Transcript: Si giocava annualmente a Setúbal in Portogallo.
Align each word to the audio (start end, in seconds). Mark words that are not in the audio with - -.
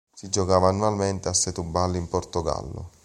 Si 0.15 0.29
giocava 0.31 0.69
annualmente 0.69 1.27
a 1.29 1.33
Setúbal 1.35 1.95
in 1.95 2.07
Portogallo. 2.07 2.89